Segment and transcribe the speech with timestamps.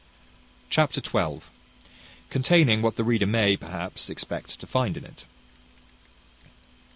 [0.71, 1.41] Chapter xii.
[2.31, 5.25] Containing what the reader may, perhaps, expect to find in it.